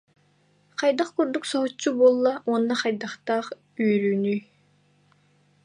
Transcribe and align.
Хайдах 0.79 1.09
курдук 1.15 1.45
соһуччу 1.51 1.89
буолла 1.99 2.33
уонна 2.47 2.75
хайдахтаах 2.81 3.47
үөрүүнүй 3.83 4.39